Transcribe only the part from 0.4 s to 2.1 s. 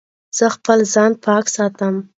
خپل ځان پاک ساتم.